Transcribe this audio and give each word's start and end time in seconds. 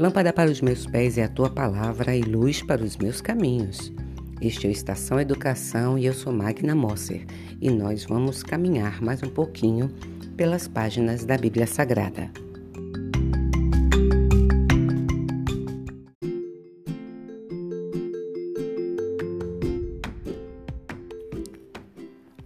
Lâmpada 0.00 0.32
para 0.32 0.50
os 0.50 0.62
meus 0.62 0.86
pés 0.86 1.18
é 1.18 1.24
a 1.24 1.28
tua 1.28 1.50
palavra 1.50 2.16
e 2.16 2.22
luz 2.22 2.62
para 2.62 2.82
os 2.82 2.96
meus 2.96 3.20
caminhos. 3.20 3.92
Este 4.40 4.66
é 4.66 4.70
o 4.70 4.72
Estação 4.72 5.20
Educação 5.20 5.98
e 5.98 6.06
eu 6.06 6.14
sou 6.14 6.32
Magna 6.32 6.74
Mosser 6.74 7.26
e 7.60 7.68
nós 7.68 8.04
vamos 8.04 8.42
caminhar 8.42 9.02
mais 9.02 9.22
um 9.22 9.28
pouquinho 9.28 9.90
pelas 10.38 10.66
páginas 10.66 11.26
da 11.26 11.36
Bíblia 11.36 11.66
Sagrada. 11.66 12.30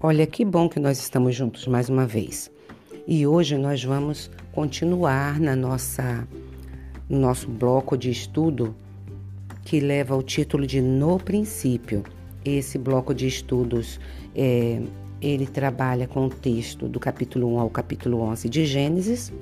Olha 0.00 0.26
que 0.26 0.44
bom 0.44 0.68
que 0.68 0.80
nós 0.80 0.98
estamos 0.98 1.36
juntos 1.36 1.68
mais 1.68 1.88
uma 1.88 2.04
vez. 2.04 2.50
E 3.06 3.24
hoje 3.24 3.56
nós 3.56 3.84
vamos 3.84 4.28
continuar 4.50 5.38
na 5.38 5.54
nossa 5.54 6.26
no 7.08 7.18
nosso 7.18 7.48
bloco 7.48 7.96
de 7.96 8.10
estudo 8.10 8.74
que 9.64 9.80
leva 9.80 10.14
o 10.16 10.22
título 10.22 10.66
de 10.66 10.80
No 10.80 11.18
Princípio. 11.18 12.02
Esse 12.44 12.76
bloco 12.76 13.14
de 13.14 13.26
estudos 13.26 13.98
é, 14.34 14.82
ele 15.20 15.46
trabalha 15.46 16.06
com 16.06 16.26
o 16.26 16.30
texto 16.30 16.86
do 16.86 17.00
capítulo 17.00 17.54
1 17.54 17.60
ao 17.60 17.70
capítulo 17.70 18.20
11 18.20 18.48
de 18.48 18.66
Gênesis. 18.66 19.32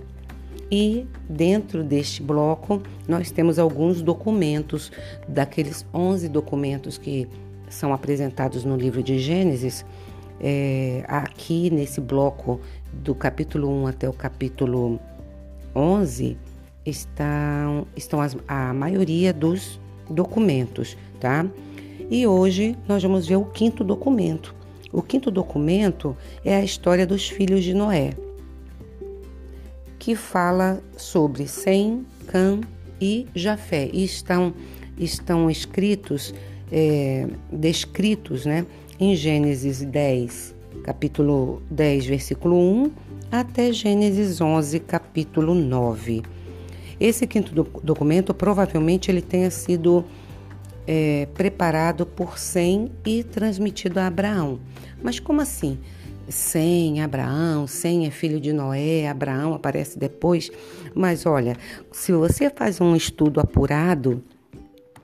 E 0.70 1.06
dentro 1.28 1.82
deste 1.82 2.22
bloco 2.22 2.82
nós 3.06 3.30
temos 3.30 3.58
alguns 3.58 4.00
documentos, 4.00 4.90
daqueles 5.28 5.84
11 5.92 6.28
documentos 6.28 6.96
que 6.96 7.28
são 7.68 7.92
apresentados 7.92 8.64
no 8.64 8.76
livro 8.76 9.02
de 9.02 9.18
Gênesis. 9.18 9.84
É, 10.40 11.04
aqui 11.06 11.70
nesse 11.70 12.00
bloco 12.00 12.60
do 12.92 13.14
capítulo 13.14 13.68
1 13.82 13.86
até 13.88 14.08
o 14.08 14.12
capítulo 14.12 14.98
11, 15.74 16.36
estão, 16.84 17.86
estão 17.96 18.20
as, 18.20 18.36
a 18.46 18.72
maioria 18.72 19.32
dos 19.32 19.80
documentos, 20.08 20.96
tá? 21.20 21.46
E 22.10 22.26
hoje 22.26 22.76
nós 22.86 23.02
vamos 23.02 23.26
ver 23.26 23.36
o 23.36 23.44
quinto 23.44 23.82
documento. 23.82 24.54
O 24.92 25.00
quinto 25.00 25.30
documento 25.30 26.16
é 26.44 26.54
a 26.54 26.62
história 26.62 27.06
dos 27.06 27.28
filhos 27.28 27.64
de 27.64 27.72
Noé, 27.72 28.10
que 29.98 30.14
fala 30.14 30.82
sobre 30.96 31.46
Sem, 31.46 32.04
Cã 32.26 32.60
e 33.00 33.26
Jafé. 33.34 33.88
E 33.90 34.04
estão, 34.04 34.52
estão 34.98 35.50
escritos, 35.50 36.34
é, 36.70 37.26
descritos 37.50 38.44
né, 38.44 38.66
em 39.00 39.16
Gênesis 39.16 39.82
10, 39.82 40.54
capítulo 40.84 41.62
10, 41.70 42.06
versículo 42.06 42.56
1, 42.56 42.90
até 43.30 43.72
Gênesis 43.72 44.40
11, 44.42 44.80
capítulo 44.80 45.54
9. 45.54 46.22
Esse 47.02 47.26
quinto 47.26 47.52
documento 47.82 48.32
provavelmente 48.32 49.10
ele 49.10 49.20
tenha 49.20 49.50
sido 49.50 50.04
é, 50.86 51.26
preparado 51.34 52.06
por 52.06 52.38
Sem 52.38 52.92
e 53.04 53.24
transmitido 53.24 53.98
a 53.98 54.06
Abraão. 54.06 54.60
Mas 55.02 55.18
como 55.18 55.40
assim? 55.40 55.80
Sem 56.28 57.02
Abraão, 57.02 57.66
Sem 57.66 58.06
é 58.06 58.10
filho 58.12 58.38
de 58.38 58.52
Noé, 58.52 59.08
Abraão 59.08 59.52
aparece 59.52 59.98
depois. 59.98 60.48
Mas 60.94 61.26
olha, 61.26 61.56
se 61.90 62.12
você 62.12 62.48
faz 62.48 62.80
um 62.80 62.94
estudo 62.94 63.40
apurado 63.40 64.22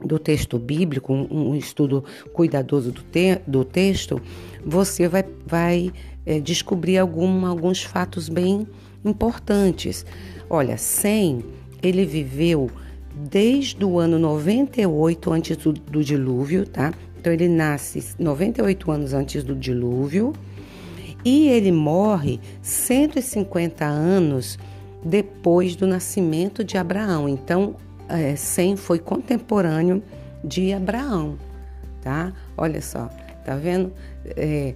do 0.00 0.20
texto 0.20 0.56
bíblico, 0.56 1.12
um, 1.12 1.56
estudo 1.56 2.04
cuidadoso 2.32 2.92
do, 2.92 3.02
te, 3.02 3.40
do 3.44 3.64
texto, 3.64 4.22
você 4.64 5.08
vai, 5.08 5.24
vai 5.44 5.92
é, 6.24 6.38
descobrir 6.38 6.96
algum, 6.96 7.44
alguns 7.44 7.82
fatos 7.82 8.28
bem 8.28 8.68
importantes. 9.04 10.06
Olha, 10.48 10.78
Sem 10.78 11.42
ele 11.82 12.04
viveu 12.04 12.70
desde 13.14 13.84
o 13.84 13.98
ano 13.98 14.18
98 14.18 15.32
antes 15.32 15.56
do, 15.56 15.72
do 15.72 16.04
dilúvio, 16.04 16.66
tá? 16.66 16.92
Então 17.20 17.32
ele 17.32 17.48
nasce 17.48 18.14
98 18.18 18.90
anos 18.90 19.12
antes 19.12 19.42
do 19.42 19.54
dilúvio 19.54 20.32
e 21.24 21.48
ele 21.48 21.72
morre 21.72 22.40
150 22.62 23.84
anos 23.84 24.58
depois 25.04 25.74
do 25.74 25.86
nascimento 25.86 26.62
de 26.62 26.76
Abraão. 26.78 27.28
Então, 27.28 27.76
é, 28.08 28.36
Sem 28.36 28.76
foi 28.76 28.98
contemporâneo 28.98 30.02
de 30.44 30.72
Abraão, 30.72 31.36
tá? 32.00 32.32
Olha 32.56 32.80
só, 32.80 33.10
tá 33.44 33.56
vendo? 33.56 33.92
É, 34.36 34.74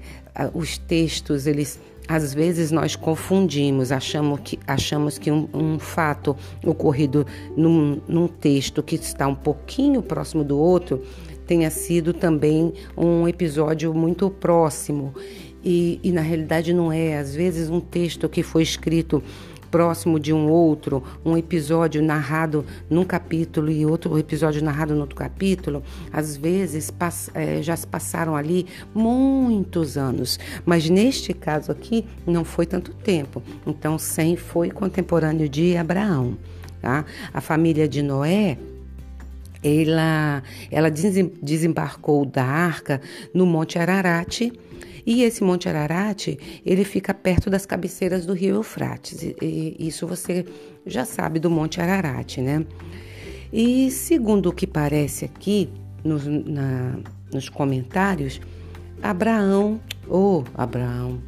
os 0.52 0.78
textos 0.78 1.46
eles 1.46 1.78
às 2.08 2.34
vezes 2.34 2.70
nós 2.70 2.96
confundimos, 2.96 3.92
achamos 3.92 4.40
que, 4.42 4.58
achamos 4.66 5.18
que 5.18 5.30
um, 5.30 5.48
um 5.54 5.78
fato 5.78 6.36
ocorrido 6.64 7.26
num, 7.56 8.00
num 8.08 8.28
texto 8.28 8.82
que 8.82 8.96
está 8.96 9.26
um 9.26 9.34
pouquinho 9.34 10.02
próximo 10.02 10.44
do 10.44 10.58
outro 10.58 11.02
tenha 11.46 11.70
sido 11.70 12.12
também 12.12 12.72
um 12.96 13.26
episódio 13.28 13.92
muito 13.94 14.30
próximo. 14.30 15.14
E, 15.64 16.00
e, 16.02 16.10
na 16.10 16.20
realidade 16.20 16.72
não 16.72 16.92
é. 16.92 17.18
Às 17.18 17.34
vezes, 17.34 17.70
um 17.70 17.78
texto 17.78 18.28
que 18.28 18.42
foi 18.42 18.62
escrito 18.62 19.22
próximo 19.72 20.20
de 20.20 20.34
um 20.34 20.50
outro, 20.50 21.02
um 21.24 21.34
episódio 21.34 22.02
narrado 22.02 22.64
num 22.90 23.04
capítulo 23.04 23.70
e 23.70 23.86
outro 23.86 24.18
episódio 24.18 24.62
narrado 24.62 24.94
no 24.94 25.00
outro 25.00 25.16
capítulo, 25.16 25.82
às 26.12 26.36
vezes 26.36 26.92
é, 27.34 27.62
já 27.62 27.74
se 27.74 27.86
passaram 27.86 28.36
ali 28.36 28.66
muitos 28.94 29.96
anos, 29.96 30.38
mas 30.66 30.90
neste 30.90 31.32
caso 31.32 31.72
aqui 31.72 32.04
não 32.26 32.44
foi 32.44 32.66
tanto 32.66 32.92
tempo. 32.92 33.42
Então, 33.66 33.98
Sem 33.98 34.36
foi 34.36 34.70
contemporâneo 34.70 35.48
de 35.48 35.76
Abraão. 35.76 36.36
Tá? 36.80 37.04
A 37.32 37.40
família 37.40 37.88
de 37.88 38.02
Noé 38.02 38.58
ela, 39.62 40.42
ela 40.70 40.90
desembarcou 40.90 42.26
da 42.26 42.44
arca 42.44 43.00
no 43.32 43.46
Monte 43.46 43.78
Ararat 43.78 44.50
e 45.06 45.22
esse 45.22 45.42
Monte 45.42 45.68
Ararat, 45.68 46.36
ele 46.64 46.84
fica 46.84 47.12
perto 47.12 47.50
das 47.50 47.66
cabeceiras 47.66 48.24
do 48.24 48.32
rio 48.32 48.56
Eufrates. 48.56 49.22
E, 49.22 49.76
isso 49.78 50.06
você 50.06 50.44
já 50.86 51.04
sabe 51.04 51.38
do 51.38 51.50
Monte 51.50 51.80
Ararat, 51.80 52.38
né? 52.38 52.64
E 53.52 53.90
segundo 53.90 54.48
o 54.48 54.52
que 54.52 54.66
parece 54.66 55.24
aqui 55.24 55.68
nos, 56.02 56.26
na, 56.26 56.98
nos 57.32 57.48
comentários, 57.48 58.40
Abraão, 59.02 59.80
ou 60.08 60.42
oh, 60.42 60.60
Abraão, 60.60 61.20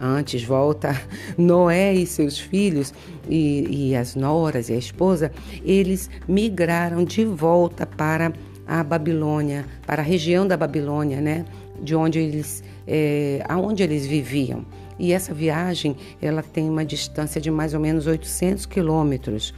antes 0.00 0.42
volta 0.42 1.00
Noé 1.38 1.94
e 1.94 2.06
seus 2.06 2.38
filhos 2.38 2.92
e, 3.28 3.90
e, 3.90 3.96
as 3.96 4.16
noras 4.16 4.68
e 4.68 4.72
a 4.72 4.76
esposa, 4.76 5.30
eles 5.64 6.10
migraram 6.26 7.04
de 7.04 7.24
volta 7.24 7.86
para 7.86 8.32
a 8.66 8.82
Babilônia, 8.82 9.64
para 9.86 10.02
a 10.02 10.04
região 10.04 10.46
da 10.46 10.56
Babilônia, 10.56 11.20
né? 11.20 11.44
De 11.82 11.94
onde 11.96 12.18
eles 12.18 12.62
é, 12.86 13.42
aonde 13.48 13.82
eles 13.82 14.06
viviam. 14.06 14.64
E 14.98 15.12
essa 15.12 15.34
viagem 15.34 15.96
ela 16.20 16.42
tem 16.42 16.68
uma 16.68 16.84
distância 16.84 17.40
de 17.40 17.50
mais 17.50 17.74
ou 17.74 17.80
menos 17.80 18.06
800 18.06 18.66
quilômetros. 18.66 19.50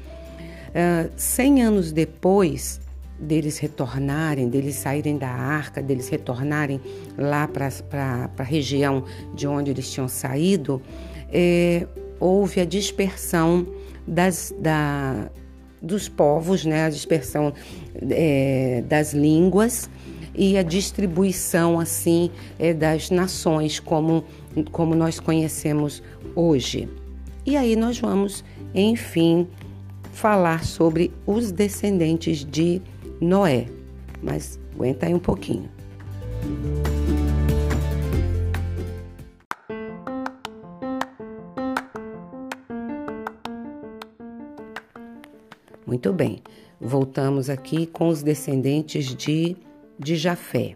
Uh, 0.70 1.10
100 1.16 1.62
anos 1.62 1.92
depois 1.92 2.80
deles 3.18 3.58
retornarem, 3.58 4.48
deles 4.48 4.74
saírem 4.76 5.16
da 5.16 5.28
arca, 5.28 5.82
deles 5.82 6.08
retornarem 6.08 6.80
lá 7.16 7.46
para 7.46 8.30
a 8.36 8.42
região 8.42 9.04
de 9.34 9.46
onde 9.46 9.70
eles 9.70 9.90
tinham 9.90 10.08
saído, 10.08 10.82
é, 11.32 11.86
houve 12.18 12.60
a 12.60 12.64
dispersão 12.64 13.66
das, 14.06 14.52
da, 14.58 15.30
dos 15.80 16.08
povos, 16.08 16.64
né, 16.64 16.86
a 16.86 16.90
dispersão 16.90 17.52
é, 18.10 18.82
das 18.88 19.12
línguas 19.14 19.88
e 20.34 20.58
a 20.58 20.62
distribuição 20.62 21.78
assim 21.78 22.30
é, 22.58 22.74
das 22.74 23.10
nações 23.10 23.78
como, 23.78 24.24
como 24.72 24.94
nós 24.94 25.20
conhecemos 25.20 26.02
hoje. 26.34 26.88
E 27.46 27.56
aí 27.56 27.76
nós 27.76 27.98
vamos, 27.98 28.44
enfim, 28.74 29.46
falar 30.12 30.64
sobre 30.64 31.12
os 31.26 31.52
descendentes 31.52 32.44
de 32.44 32.80
Noé. 33.20 33.66
Mas 34.22 34.58
aguenta 34.74 35.06
aí 35.06 35.14
um 35.14 35.18
pouquinho. 35.18 35.68
Muito 45.86 46.12
bem, 46.12 46.42
voltamos 46.80 47.50
aqui 47.50 47.86
com 47.86 48.08
os 48.08 48.22
descendentes 48.22 49.14
de 49.14 49.56
de 49.98 50.16
Jafé. 50.16 50.74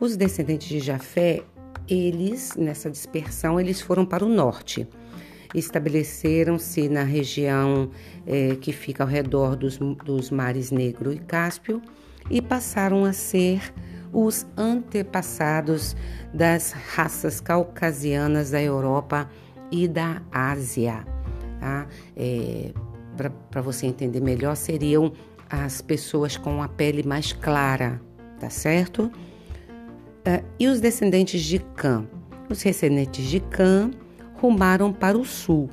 Os 0.00 0.16
descendentes 0.16 0.68
de 0.68 0.80
Jafé, 0.80 1.42
eles, 1.88 2.54
nessa 2.56 2.90
dispersão, 2.90 3.58
eles 3.60 3.80
foram 3.80 4.04
para 4.06 4.24
o 4.24 4.28
norte. 4.28 4.86
Estabeleceram-se 5.54 6.88
na 6.88 7.02
região 7.02 7.90
é, 8.26 8.54
que 8.56 8.72
fica 8.72 9.02
ao 9.02 9.08
redor 9.08 9.56
dos, 9.56 9.78
dos 9.78 10.30
mares 10.30 10.70
Negro 10.70 11.12
e 11.12 11.18
Cáspio 11.18 11.80
e 12.30 12.42
passaram 12.42 13.04
a 13.04 13.12
ser 13.12 13.72
os 14.12 14.46
antepassados 14.56 15.96
das 16.32 16.72
raças 16.72 17.40
caucasianas 17.40 18.50
da 18.50 18.62
Europa 18.62 19.28
e 19.70 19.88
da 19.88 20.22
Ásia. 20.30 21.06
Tá? 21.60 21.86
É, 22.16 22.72
Para 23.50 23.60
você 23.62 23.86
entender 23.86 24.20
melhor, 24.20 24.54
seriam 24.54 25.12
as 25.48 25.80
pessoas 25.80 26.36
com 26.36 26.62
a 26.62 26.68
pele 26.68 27.02
mais 27.02 27.32
clara, 27.32 28.00
tá 28.38 28.50
certo? 28.50 29.04
Uh, 29.04 30.44
e 30.58 30.66
os 30.66 30.80
descendentes 30.80 31.42
de 31.42 31.58
Cã? 31.58 32.06
Os 32.48 32.62
descendentes 32.62 33.26
de 33.26 33.40
Cã 33.40 33.90
rumaram 34.34 34.92
para 34.92 35.18
o 35.18 35.24
sul. 35.24 35.68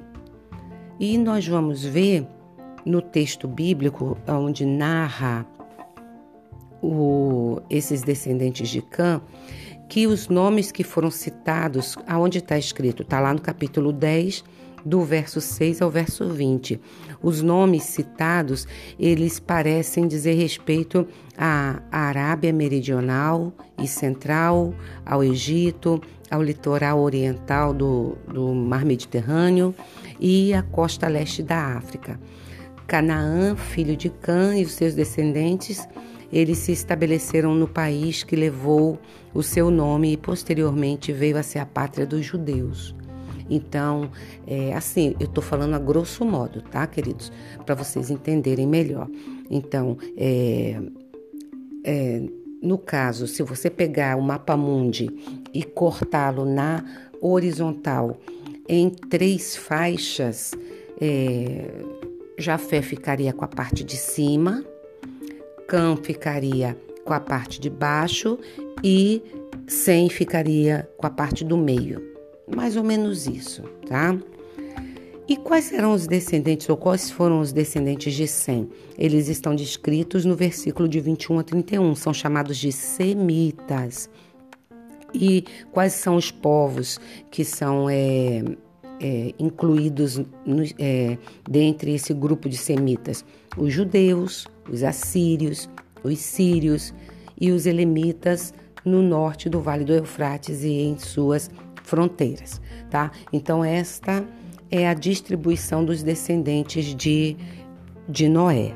E 1.00 1.17
nós 1.17 1.47
vamos 1.47 1.83
ver 1.83 2.27
no 2.85 3.01
texto 3.01 3.47
bíblico, 3.47 4.17
onde 4.27 4.65
narra 4.65 5.45
o, 6.81 7.59
esses 7.69 8.03
descendentes 8.03 8.69
de 8.69 8.81
Cã, 8.81 9.21
que 9.89 10.07
os 10.07 10.27
nomes 10.27 10.71
que 10.71 10.83
foram 10.83 11.12
citados, 11.12 11.97
aonde 12.07 12.39
está 12.39 12.57
escrito, 12.57 13.03
está 13.03 13.19
lá 13.19 13.33
no 13.33 13.41
capítulo 13.41 13.91
10, 13.91 14.44
do 14.86 15.02
verso 15.04 15.42
6 15.42 15.82
ao 15.82 15.90
verso 15.90 16.30
20. 16.30 16.80
Os 17.22 17.42
nomes 17.42 17.84
citados, 17.84 18.68
eles 19.00 19.40
parecem 19.40 20.08
dizer 20.08 20.34
respeito 20.34 21.08
à 21.36 21.82
Arábia 21.92 22.54
Meridional 22.54 23.52
e 23.82 23.88
Central, 23.88 24.76
ao 25.04 25.24
Egito, 25.24 26.00
ao 26.30 26.44
litoral 26.44 27.00
oriental 27.00 27.74
do, 27.74 28.16
do 28.32 28.54
Mar 28.54 28.86
Mediterrâneo 28.86 29.74
e 30.20 30.54
à 30.54 30.62
costa 30.62 31.08
leste 31.08 31.42
da 31.42 31.76
África. 31.76 32.20
Canaã, 32.86 33.56
filho 33.56 33.98
de 33.98 34.10
Cã 34.10 34.56
e 34.56 34.64
os 34.64 34.74
seus 34.74 34.94
descendentes, 34.94 35.88
eles 36.32 36.60
se 36.60 36.72
estabeleceram 36.72 37.56
no 37.56 37.68
país 37.68 38.24
que 38.24 38.36
levou 38.36 39.00
o 39.34 39.42
seu 39.42 39.72
nome 39.72 40.14
e 40.14 40.18
posteriormente 40.18 41.12
veio 41.12 41.38
a 41.38 41.44
ser 41.44 41.60
a 41.60 41.66
pátria 41.66 42.06
dos 42.06 42.26
judeus. 42.26 42.96
Então, 43.50 44.09
é, 44.47 44.74
assim, 44.74 45.15
eu 45.19 45.27
estou 45.27 45.44
falando 45.44 45.75
a 45.75 45.80
grosso 45.80 46.25
modo, 46.25 46.62
tá, 46.62 46.86
queridos? 46.88 47.31
Para 47.65 47.75
vocês 47.75 48.09
entenderem 48.09 48.68
melhor. 48.68 49.07
Então, 49.50 49.97
é, 50.18 50.81
é, 51.83 52.24
no 52.62 52.77
caso, 52.77 53.27
se 53.27 53.44
você 53.44 53.69
pegar 53.69 54.18
o 54.18 54.21
mapa 54.21 54.57
mundi 54.57 55.09
e 55.53 55.63
cortá-lo 55.63 56.45
na 56.45 56.83
horizontal 57.21 58.18
em 58.68 58.89
três 58.89 59.56
faixas, 59.56 60.53
é, 61.00 61.71
Jafé 62.38 62.81
ficaria 62.81 63.31
com 63.31 63.45
a 63.45 63.48
parte 63.48 63.83
de 63.83 63.95
cima, 63.95 64.65
Cã 65.68 65.95
ficaria 65.95 66.77
com 67.03 67.13
a 67.13 67.19
parte 67.19 67.59
de 67.59 67.69
baixo 67.69 68.38
e 68.83 69.21
Sem 69.68 70.09
ficaria 70.09 70.88
com 70.98 71.07
a 71.07 71.09
parte 71.09 71.44
do 71.44 71.57
meio. 71.57 72.14
Mais 72.53 72.75
ou 72.75 72.83
menos 72.83 73.27
isso, 73.27 73.63
tá? 73.88 74.18
E 75.27 75.36
quais 75.36 75.65
serão 75.65 75.94
os 75.94 76.06
descendentes, 76.06 76.69
ou 76.69 76.77
quais 76.77 77.09
foram 77.09 77.39
os 77.39 77.51
descendentes 77.51 78.13
de 78.13 78.27
Sem? 78.27 78.69
Eles 78.95 79.27
estão 79.27 79.56
descritos 79.56 80.24
no 80.24 80.36
versículo 80.36 80.88
de 80.88 81.00
21 81.00 81.39
a 81.39 81.44
31, 81.44 81.95
são 81.95 82.13
chamados 82.13 82.57
de 82.57 82.71
semitas. 82.71 84.07
E 85.12 85.44
quais 85.71 85.94
são 85.94 86.15
os 86.15 86.30
povos 86.30 87.00
que 87.31 87.44
são 87.44 87.89
é, 87.89 88.44
é, 89.01 89.33
incluídos 89.39 90.21
no, 90.45 90.63
é, 90.77 91.18
dentre 91.50 91.95
esse 91.95 92.13
grupo 92.13 92.48
de 92.48 92.57
semitas? 92.57 93.25
Os 93.57 93.74
judeus, 93.74 94.45
os 94.69 94.83
assírios, 94.83 95.68
os 96.03 96.19
sírios 96.19 96.94
e 97.41 97.51
os 97.51 97.65
elemitas 97.65 98.53
no 98.83 99.01
norte 99.01 99.50
do 99.50 99.59
Vale 99.59 99.83
do 99.83 99.94
Eufrates 99.94 100.62
e 100.63 100.69
em 100.69 101.00
suas 101.00 101.50
fronteiras, 101.86 102.60
tá? 102.90 103.12
Então 103.32 103.64
esta 103.64 104.26
é 104.70 104.88
a 104.88 104.94
distribuição 104.94 105.86
dos 105.86 106.02
descendentes 106.04 106.96
de, 106.96 107.38
de 108.10 108.28
Noé. 108.28 108.74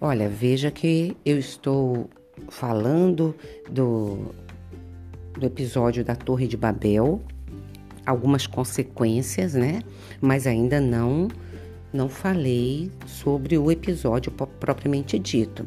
Olha, 0.00 0.28
veja 0.28 0.70
que 0.70 1.16
eu 1.24 1.38
estou 1.38 2.08
falando 2.48 3.34
do, 3.70 4.32
do 5.34 5.44
episódio 5.44 6.02
da 6.04 6.14
Torre 6.14 6.46
de 6.46 6.56
Babel, 6.56 7.20
algumas 8.06 8.46
consequências, 8.46 9.52
né? 9.52 9.80
Mas 10.18 10.46
ainda 10.46 10.80
não 10.80 11.28
não 11.92 12.08
falei 12.08 12.90
sobre 13.06 13.56
o 13.56 13.70
episódio 13.70 14.30
propriamente 14.30 15.18
dito. 15.18 15.66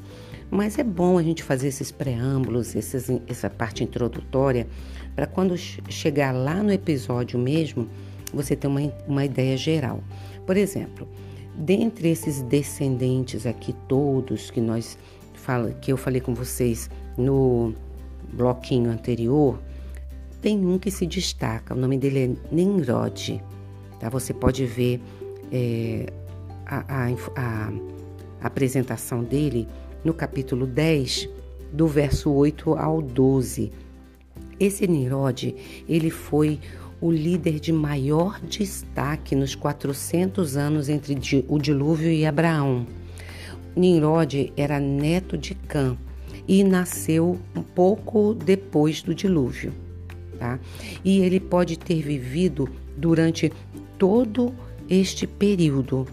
Mas 0.50 0.78
é 0.78 0.84
bom 0.84 1.18
a 1.18 1.24
gente 1.24 1.44
fazer 1.44 1.70
esses 1.70 1.92
preâmbulos, 1.92 2.76
esses, 2.76 3.10
essa 3.28 3.50
parte 3.50 3.84
introdutória, 3.84 4.68
para 5.16 5.26
quando 5.26 5.58
chegar 5.58 6.34
lá 6.34 6.62
no 6.62 6.72
episódio 6.72 7.40
mesmo, 7.40 7.88
você 8.34 8.56
ter 8.56 8.68
uma, 8.68 8.82
uma 9.08 9.26
ideia 9.26 9.56
geral. 9.56 10.04
Por 10.46 10.58
exemplo, 10.58 11.08
dentre 11.56 12.10
esses 12.10 12.42
descendentes 12.42 13.46
aqui 13.46 13.74
todos 13.88 14.52
que 14.52 14.60
nós 14.60 14.98
fala, 15.34 15.72
que 15.72 15.92
eu 15.92 15.98
falei 15.98 16.22
com 16.22 16.34
vocês 16.34 16.90
no 17.18 17.74
bloquinho 18.34 18.92
anterior, 18.92 19.60
tem 20.42 20.66
um 20.66 20.78
que 20.78 20.90
se 20.92 21.06
destaca. 21.06 21.74
O 21.74 21.78
nome 21.78 21.98
dele 21.98 22.20
é 22.20 22.54
Nimrod. 22.56 23.42
Tá? 24.00 24.10
Você 24.10 24.34
pode 24.34 24.66
ver 24.66 25.00
é, 25.52 26.12
a, 26.66 27.06
a, 27.06 27.12
a 27.36 27.72
apresentação 28.42 29.24
dele 29.24 29.68
no 30.04 30.14
capítulo 30.14 30.66
10, 30.66 31.30
do 31.72 31.88
verso 31.88 32.32
8 32.32 32.74
ao 32.76 33.02
12. 33.02 33.72
Esse 34.60 34.88
Nirod, 34.88 35.56
ele 35.88 36.10
foi 36.10 36.60
o 37.02 37.12
líder 37.12 37.60
de 37.60 37.74
maior 37.74 38.40
destaque 38.42 39.36
nos 39.36 39.56
400 39.56 40.56
anos 40.56 40.88
entre 40.88 41.18
o 41.48 41.58
dilúvio 41.58 42.12
e 42.12 42.26
Abraão. 42.26 42.86
Nimrod 43.76 44.54
era 44.56 44.80
neto 44.80 45.38
de 45.38 45.56
Cã 45.56 45.98
e 46.48 46.64
nasceu 46.64 47.40
um 47.56 47.64
pouco 47.64 48.34
depois 48.34 49.02
do 49.02 49.16
dilúvio, 49.16 49.74
tá? 50.38 50.60
E 51.04 51.20
ele 51.20 51.40
pode 51.40 51.80
ter 51.80 52.02
vivido 52.02 52.70
durante 52.98 53.52
todo 53.98 54.48
o 54.48 54.54
este 54.92 55.26
período 55.26 56.06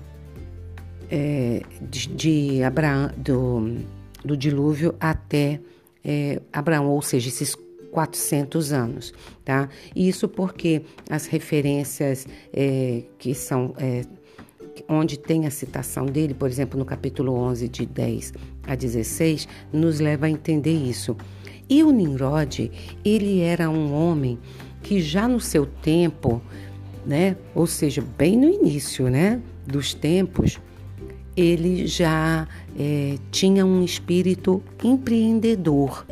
é, 1.11 1.63
de, 1.83 2.09
de, 2.09 2.63
Abraão, 2.63 3.11
do, 3.17 3.77
do 4.25 4.37
dilúvio 4.37 4.95
até 5.01 5.61
é, 6.05 6.41
Abraão, 6.53 6.87
ou 6.87 7.03
seja, 7.03 7.29
esses 7.29 7.57
400 7.91 8.73
anos, 8.73 9.13
tá? 9.45 9.69
Isso 9.97 10.29
porque 10.29 10.83
as 11.11 11.27
referências 11.27 12.25
é, 12.53 13.03
que 13.19 13.35
são 13.35 13.75
é, 13.79 14.03
onde 14.89 15.19
tem 15.19 15.45
a 15.45 15.51
citação 15.51 16.07
dele, 16.07 16.33
por 16.33 16.49
exemplo, 16.49 16.79
no 16.79 16.85
capítulo 16.85 17.33
11 17.33 17.69
de 17.69 17.85
10 17.85 18.33
a 18.65 18.77
16, 18.77 19.49
nos 19.73 19.99
leva 19.99 20.27
a 20.27 20.31
entender 20.31 20.73
isso. 20.73 21.17
E 21.69 21.83
o 21.83 21.91
Nimrod, 21.91 22.71
ele 23.05 23.41
era 23.41 23.69
um 23.69 23.93
homem 23.93 24.39
que 24.83 25.01
já 25.01 25.27
no 25.27 25.41
seu 25.41 25.67
tempo 25.67 26.41
né? 27.05 27.37
Ou 27.55 27.67
seja, 27.67 28.05
bem 28.17 28.37
no 28.37 28.49
início, 28.49 29.09
né, 29.09 29.41
dos 29.67 29.95
tempos, 29.95 30.61
ele 31.37 31.87
já 31.87 32.49
é, 32.79 33.17
tinha 33.31 33.65
um 33.65 33.85
espírito 33.85 34.63
empreendedor. 34.83 36.05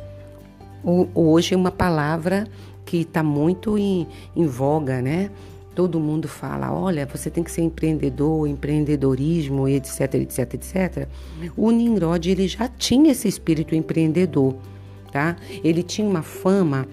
Hoje 1.15 1.55
é 1.55 1.57
uma 1.57 1.73
palavra 1.73 2.47
que 2.85 2.99
está 2.99 3.23
muito 3.23 3.77
em, 3.77 4.07
em 4.37 4.47
voga, 4.47 5.03
né? 5.03 5.31
Todo 5.75 5.99
mundo 5.99 6.29
fala, 6.29 6.73
olha, 6.73 7.05
você 7.05 7.29
tem 7.29 7.43
que 7.43 7.51
ser 7.51 7.63
empreendedor, 7.63 8.47
empreendedorismo, 8.47 9.69
etc, 9.69 10.15
etc, 10.15 10.55
etc. 10.55 11.09
O 11.57 11.71
Nimrod, 11.73 12.31
ele 12.31 12.47
já 12.47 12.69
tinha 12.69 13.11
esse 13.11 13.27
espírito 13.27 13.75
empreendedor, 13.75 14.55
tá? 15.11 15.37
Ele 15.65 15.83
tinha 15.83 16.09
uma 16.09 16.23
fama 16.23 16.87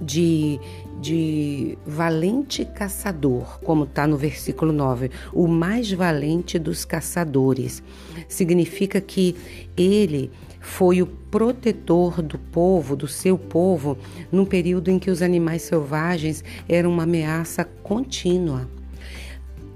de 0.00 0.60
de 1.02 1.76
valente 1.84 2.64
caçador, 2.64 3.58
como 3.64 3.82
está 3.82 4.06
no 4.06 4.16
versículo 4.16 4.72
9, 4.72 5.10
o 5.32 5.48
mais 5.48 5.90
valente 5.90 6.60
dos 6.60 6.84
caçadores. 6.84 7.82
Significa 8.28 9.00
que 9.00 9.34
ele 9.76 10.30
foi 10.60 11.02
o 11.02 11.06
protetor 11.06 12.22
do 12.22 12.38
povo, 12.38 12.94
do 12.94 13.08
seu 13.08 13.36
povo, 13.36 13.98
num 14.30 14.44
período 14.44 14.92
em 14.92 14.98
que 14.98 15.10
os 15.10 15.22
animais 15.22 15.62
selvagens 15.62 16.44
eram 16.68 16.92
uma 16.92 17.02
ameaça 17.02 17.64
contínua. 17.64 18.70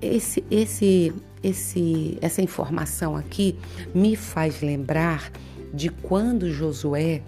Esse, 0.00 0.44
esse, 0.48 1.12
esse, 1.42 2.18
essa 2.20 2.40
informação 2.40 3.16
aqui 3.16 3.58
me 3.92 4.14
faz 4.14 4.60
lembrar 4.60 5.32
de 5.74 5.88
quando 5.88 6.52
Josué 6.52 7.20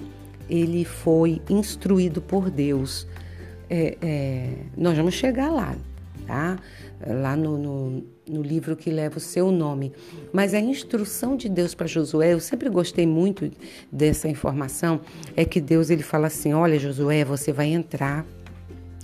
ele 0.48 0.84
foi 0.84 1.42
instruído 1.50 2.22
por 2.22 2.48
Deus 2.48 3.08
é, 3.68 3.96
é, 4.00 4.50
nós 4.76 4.96
vamos 4.96 5.14
chegar 5.14 5.50
lá, 5.50 5.76
tá? 6.26 6.58
Lá 7.06 7.36
no, 7.36 7.56
no, 7.56 8.04
no 8.28 8.42
livro 8.42 8.74
que 8.74 8.90
leva 8.90 9.18
o 9.18 9.20
seu 9.20 9.50
nome. 9.52 9.92
Mas 10.32 10.54
a 10.54 10.60
instrução 10.60 11.36
de 11.36 11.48
Deus 11.48 11.74
para 11.74 11.86
Josué, 11.86 12.32
eu 12.32 12.40
sempre 12.40 12.68
gostei 12.68 13.06
muito 13.06 13.50
dessa 13.90 14.28
informação, 14.28 15.00
é 15.36 15.44
que 15.44 15.60
Deus 15.60 15.90
ele 15.90 16.02
fala 16.02 16.26
assim: 16.26 16.52
"Olha, 16.52 16.78
Josué, 16.78 17.24
você 17.24 17.52
vai 17.52 17.68
entrar 17.68 18.26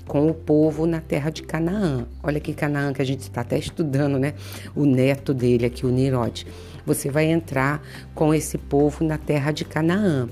com 0.06 0.28
o 0.28 0.34
povo 0.34 0.86
na 0.86 1.00
terra 1.00 1.30
de 1.30 1.42
Canaã. 1.42 2.06
Olha 2.22 2.40
que 2.40 2.52
Canaã 2.52 2.92
que 2.92 3.02
a 3.02 3.04
gente 3.04 3.20
está 3.20 3.40
até 3.40 3.58
estudando, 3.58 4.18
né? 4.18 4.34
O 4.74 4.84
neto 4.84 5.32
dele 5.32 5.66
aqui, 5.66 5.86
o 5.86 5.90
Nirod. 5.90 6.46
Você 6.84 7.10
vai 7.10 7.26
entrar 7.26 7.82
com 8.14 8.34
esse 8.34 8.58
povo 8.58 9.02
na 9.04 9.16
terra 9.16 9.50
de 9.50 9.64
Canaã. 9.64 10.28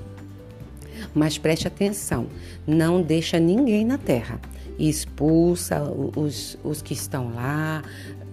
Mas 1.15 1.39
preste 1.39 1.67
atenção, 1.67 2.27
não 2.67 3.03
deixa 3.03 3.39
ninguém 3.39 3.85
na 3.85 3.99
terra. 3.99 4.41
Expulsa 4.79 5.83
os, 6.17 6.59
os 6.65 6.81
que 6.81 6.95
estão 6.95 7.35
lá, 7.35 7.83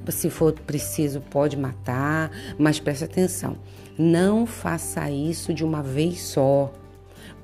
se 0.10 0.30
for 0.30 0.54
preciso, 0.54 1.22
pode 1.22 1.58
matar, 1.58 2.32
mas 2.58 2.80
preste 2.80 3.04
atenção, 3.04 3.58
não 3.98 4.46
faça 4.46 5.10
isso 5.12 5.54
de 5.54 5.64
uma 5.64 5.84
vez 5.84 6.22
só. 6.22 6.72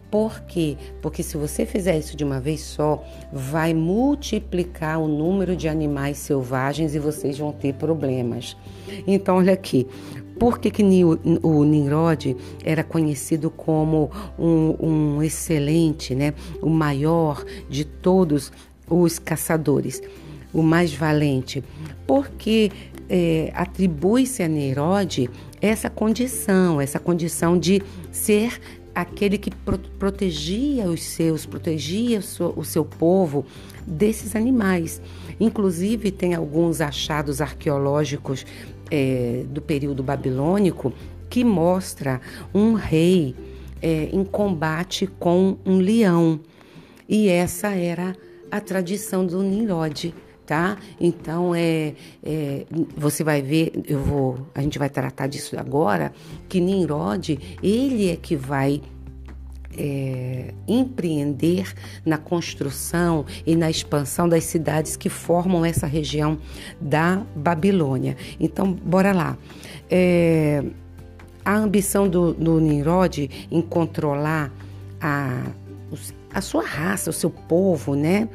Por 0.10 0.42
quê? 0.42 0.77
Porque 1.01 1.22
se 1.22 1.36
você 1.36 1.65
fizer 1.65 1.98
isso 1.98 2.15
de 2.15 2.24
uma 2.24 2.39
vez 2.39 2.62
só, 2.62 3.04
vai 3.34 3.74
multiplicar 3.74 5.00
o 5.00 5.08
número 5.08 5.56
de 5.56 5.68
animais 5.68 6.18
selvagens 6.18 6.96
e 6.96 7.00
vocês 7.00 7.38
vão 7.38 7.51
ter 7.51 7.74
problemas. 7.74 8.56
Então, 9.06 9.38
olha 9.38 9.51
aqui. 9.51 9.88
Por 10.39 10.60
que, 10.60 10.70
que 10.70 10.84
o 10.84 11.63
Nimrod 11.63 12.36
era 12.63 12.84
conhecido 12.84 13.50
como 13.50 14.12
um, 14.38 14.75
um 14.80 15.24
excelente, 15.24 16.13
né? 16.13 16.34
o 16.62 16.70
maior 16.70 17.44
de 17.70 17.86
todos 17.86 18.51
os 18.89 19.18
caçadores, 19.18 20.01
o 20.54 20.62
mais 20.62 20.94
valente? 20.94 21.63
Porque 22.06 22.72
é, 23.10 23.51
atribui-se 23.56 24.44
a 24.44 24.48
Nimrod 24.48 25.30
essa 25.62 25.89
condição, 25.89 26.82
essa 26.82 27.00
condição 27.00 27.58
de 27.58 27.82
ser 28.12 28.60
aquele 28.94 29.38
que 29.38 29.51
pro 29.51 29.77
protegia 29.77 30.86
os 30.86 31.04
seus, 31.04 31.46
protegia 31.46 32.20
o 32.56 32.63
seu 32.63 32.86
povo 32.86 33.46
desses 33.86 34.36
animais. 34.36 35.01
Inclusive, 35.39 36.12
tem 36.12 36.34
alguns 36.34 36.80
achados 36.80 37.42
arqueológicos 37.42 38.46
é, 38.92 39.44
do 39.50 39.62
período 39.62 40.04
babilônico 40.04 40.94
que 41.30 41.44
mostra 41.44 42.22
um 42.54 42.74
rei 42.74 43.36
é, 43.82 44.10
em 44.12 44.24
combate 44.24 45.08
com 45.08 45.58
um 45.65 45.77
leão. 45.77 46.39
E 47.08 47.27
essa 47.27 47.70
era 47.70 48.15
a 48.51 48.62
tradição 48.62 49.25
do 49.25 49.42
Nimrod 49.44 50.13
tá? 50.46 50.77
Então 51.00 51.54
é, 51.56 51.96
é, 52.24 52.65
você 52.96 53.24
vai 53.24 53.42
ver, 53.42 53.72
eu 53.88 54.00
vou, 54.00 54.48
a 54.54 54.62
gente 54.62 54.77
vai 54.77 54.89
tratar 54.89 55.27
disso 55.27 55.58
agora, 55.60 56.13
que 56.48 56.62
Nimrod 56.62 57.58
ele 57.62 58.12
é 58.12 58.15
que 58.15 58.36
vai 58.36 58.82
é, 59.77 60.53
empreender 60.67 61.74
na 62.05 62.17
construção 62.17 63.25
e 63.46 63.55
na 63.55 63.70
expansão 63.70 64.27
das 64.27 64.44
cidades 64.44 64.96
que 64.96 65.10
formam 65.10 65.65
essa 65.65 65.88
região 65.88 66.38
da 66.79 67.22
Babilônia. 67.36 68.15
Então, 68.39 68.72
bora 68.72 69.12
lá. 69.12 69.38
É, 69.89 70.63
a 71.44 71.55
ambição 71.55 72.10
do, 72.10 72.34
do 72.34 72.60
Nimrod 72.60 73.29
em 73.51 73.62
controlar 73.62 74.51
a, 75.00 75.44
a 76.34 76.41
sua 76.41 76.65
raça, 76.65 77.10
o 77.10 77.13
seu 77.13 77.29
povo, 77.29 77.96
né, 77.96 78.27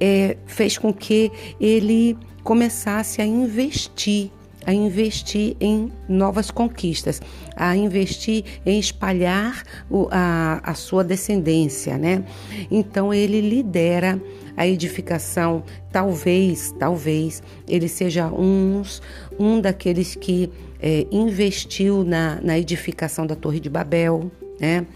é, 0.00 0.36
fez 0.46 0.78
com 0.78 0.92
que 0.92 1.32
ele 1.60 2.16
começasse 2.44 3.20
a 3.20 3.26
investir 3.26 4.30
a 4.66 4.72
investir 4.72 5.56
em 5.60 5.92
novas 6.08 6.50
conquistas, 6.50 7.20
a 7.56 7.76
investir 7.76 8.44
em 8.64 8.78
espalhar 8.78 9.62
o, 9.90 10.08
a, 10.10 10.60
a 10.62 10.74
sua 10.74 11.04
descendência, 11.04 11.98
né? 11.98 12.24
Então 12.70 13.12
ele 13.12 13.40
lidera 13.40 14.20
a 14.56 14.66
edificação, 14.66 15.64
talvez, 15.90 16.72
talvez 16.78 17.42
ele 17.68 17.88
seja 17.88 18.28
uns, 18.28 19.02
um 19.38 19.60
daqueles 19.60 20.14
que 20.14 20.50
é, 20.80 21.06
investiu 21.10 22.04
na, 22.04 22.40
na 22.42 22.58
edificação 22.58 23.26
da 23.26 23.34
Torre 23.34 23.60
de 23.60 23.68
Babel, 23.68 24.30
né? 24.60 24.86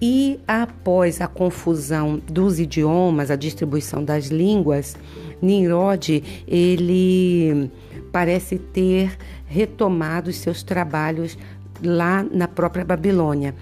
E 0.00 0.40
após 0.48 1.20
a 1.20 1.26
confusão 1.26 2.20
dos 2.26 2.58
idiomas, 2.58 3.30
a 3.30 3.36
distribuição 3.36 4.02
das 4.02 4.26
línguas, 4.28 4.96
Nimrod 5.42 6.22
ele 6.48 7.70
parece 8.10 8.58
ter 8.58 9.16
retomado 9.46 10.30
os 10.30 10.36
seus 10.36 10.62
trabalhos 10.62 11.36
lá 11.82 12.22
na 12.22 12.48
própria 12.48 12.84
Babilônia 12.84 13.54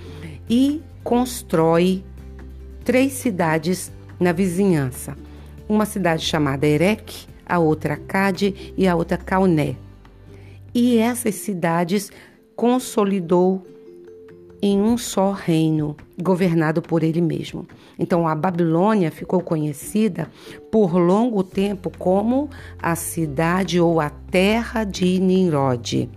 e 0.48 0.80
constrói 1.02 2.04
três 2.84 3.14
cidades 3.14 3.92
na 4.20 4.32
vizinhança. 4.32 5.16
Uma 5.68 5.84
cidade 5.84 6.24
chamada 6.24 6.66
Erech, 6.66 7.28
a 7.44 7.58
outra 7.58 7.96
Cade 7.96 8.72
e 8.76 8.86
a 8.86 8.94
outra 8.94 9.16
Cauné. 9.16 9.76
E 10.74 10.98
essas 10.98 11.34
cidades 11.34 12.10
consolidou 12.54 13.66
em 14.60 14.80
um 14.80 14.98
só 14.98 15.32
reino, 15.32 15.96
governado 16.20 16.82
por 16.82 17.02
ele 17.02 17.20
mesmo. 17.20 17.66
Então 17.98 18.26
a 18.26 18.34
Babilônia 18.34 19.10
ficou 19.10 19.40
conhecida 19.40 20.28
por 20.70 20.96
longo 20.96 21.42
tempo 21.42 21.90
como 21.98 22.50
a 22.80 22.94
cidade 22.94 23.80
ou 23.80 24.00
a 24.00 24.10
terra 24.10 24.84
de 24.84 25.18
Nimrod. 25.18 26.08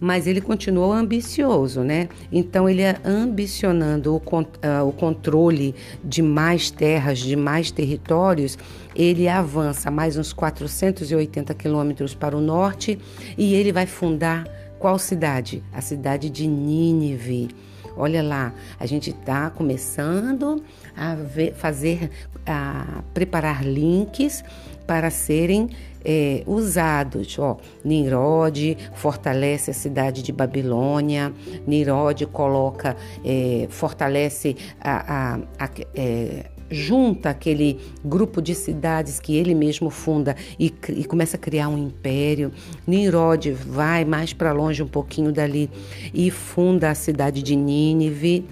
Mas 0.00 0.28
ele 0.28 0.40
continuou 0.40 0.92
ambicioso, 0.92 1.80
né? 1.80 2.08
Então 2.30 2.68
ele 2.68 2.82
é 2.82 3.00
ambicionando 3.04 4.14
o, 4.14 4.18
uh, 4.18 4.86
o 4.86 4.92
controle 4.92 5.74
de 6.04 6.22
mais 6.22 6.70
terras, 6.70 7.18
de 7.18 7.34
mais 7.34 7.72
territórios, 7.72 8.56
ele 8.94 9.28
avança 9.28 9.90
mais 9.90 10.16
uns 10.16 10.32
480 10.32 11.52
quilômetros 11.54 12.14
para 12.14 12.36
o 12.36 12.40
norte 12.40 12.98
e 13.36 13.54
ele 13.54 13.72
vai 13.72 13.86
fundar 13.86 14.44
qual 14.78 14.98
cidade? 14.98 15.62
A 15.72 15.80
cidade 15.80 16.30
de 16.30 16.46
Nínive. 16.46 17.48
Olha 17.96 18.22
lá, 18.22 18.54
a 18.78 18.86
gente 18.86 19.10
está 19.10 19.50
começando 19.50 20.62
a 20.96 21.16
ver, 21.16 21.52
fazer, 21.54 22.10
a 22.46 23.02
preparar 23.12 23.64
links 23.64 24.44
para 24.86 25.10
serem 25.10 25.68
é, 26.04 26.44
usados. 26.46 27.38
Ó, 27.38 27.56
Nimrod 27.84 28.78
fortalece 28.94 29.72
a 29.72 29.74
cidade 29.74 30.22
de 30.22 30.32
Babilônia, 30.32 31.32
Nimrod 31.66 32.24
coloca, 32.26 32.96
é, 33.24 33.66
fortalece 33.68 34.56
a, 34.80 35.34
a, 35.34 35.38
a 35.58 35.70
é, 35.94 36.46
junta 36.70 37.30
aquele 37.30 37.78
grupo 38.04 38.42
de 38.42 38.54
cidades 38.54 39.18
que 39.20 39.36
ele 39.36 39.54
mesmo 39.54 39.90
funda 39.90 40.36
e, 40.58 40.72
e 40.90 41.04
começa 41.04 41.36
a 41.36 41.40
criar 41.40 41.68
um 41.68 41.78
império. 41.78 42.52
Nimrod 42.86 43.50
vai 43.52 44.04
mais 44.04 44.32
para 44.32 44.52
longe 44.52 44.82
um 44.82 44.88
pouquinho 44.88 45.32
dali 45.32 45.70
e 46.12 46.30
funda 46.30 46.90
a 46.90 46.94
cidade 46.94 47.42
de 47.42 47.56
Nínive 47.56 48.44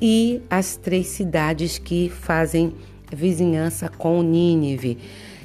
e 0.00 0.40
as 0.50 0.76
três 0.76 1.08
cidades 1.08 1.78
que 1.78 2.08
fazem 2.08 2.72
vizinhança 3.12 3.88
com 3.88 4.22
Nínive, 4.22 4.98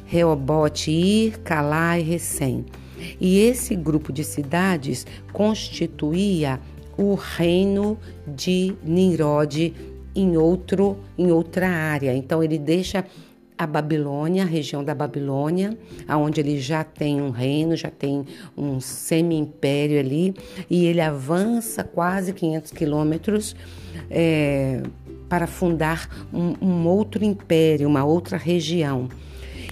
Reobote, 0.06 0.91
Ir, 0.91 1.39
Calá 1.39 2.00
e 2.00 2.03
Recém. 2.03 2.65
E 3.20 3.39
esse 3.39 3.75
grupo 3.75 4.12
de 4.12 4.24
cidades 4.24 5.06
constituía 5.32 6.60
o 6.98 7.15
reino 7.15 7.98
de 8.27 8.75
Nimrod 8.84 9.74
em 10.21 10.38
outro 10.38 10.97
em 11.17 11.31
outra 11.31 11.67
área. 11.67 12.15
Então 12.15 12.43
ele 12.43 12.57
deixa 12.57 13.05
a 13.57 13.67
Babilônia, 13.67 14.43
a 14.43 14.45
região 14.45 14.81
da 14.81 14.95
Babilônia, 14.95 15.77
aonde 16.07 16.39
ele 16.39 16.57
já 16.61 16.81
tem 16.81 17.21
um 17.21 17.29
reino, 17.29 17.75
já 17.75 17.89
tem 17.89 18.25
um 18.57 18.79
semi-império 18.79 19.99
ali, 19.99 20.33
e 20.69 20.85
ele 20.85 21.01
avança 21.01 21.83
quase 21.83 22.31
500 22.31 22.71
quilômetros 22.71 23.57
é, 24.09 24.81
para 25.27 25.45
fundar 25.45 26.09
um, 26.33 26.55
um 26.65 26.88
outro 26.88 27.25
império, 27.25 27.85
uma 27.89 28.05
outra 28.05 28.38
região. 28.38 29.09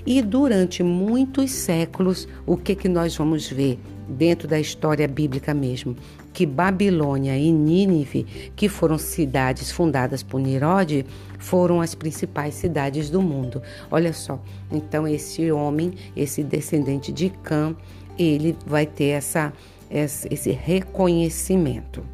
E 0.05 0.21
durante 0.21 0.83
muitos 0.83 1.51
séculos, 1.51 2.27
o 2.45 2.57
que, 2.57 2.75
que 2.75 2.89
nós 2.89 3.15
vamos 3.15 3.49
ver 3.49 3.79
dentro 4.09 4.49
da 4.49 4.59
história 4.59 5.07
bíblica 5.07 5.53
mesmo? 5.53 5.95
Que 6.37 6.45
Babilônia 6.45 7.35
e 7.35 7.51
Nínive, 7.51 8.51
que 8.55 8.69
foram 8.69 8.99
cidades 8.99 9.71
fundadas 9.71 10.21
por 10.21 10.39
Nirod, 10.39 11.03
foram 11.39 11.81
as 11.81 11.95
principais 11.95 12.53
cidades 12.53 13.09
do 13.09 13.23
mundo. 13.23 13.59
Olha 13.89 14.13
só, 14.13 14.39
então 14.71 15.07
esse 15.07 15.51
homem, 15.51 15.95
esse 16.15 16.43
descendente 16.43 17.11
de 17.11 17.31
Cã, 17.31 17.75
ele 18.19 18.55
vai 18.67 18.85
ter 18.85 19.05
essa, 19.05 19.51
esse 19.89 20.51
reconhecimento. 20.51 22.05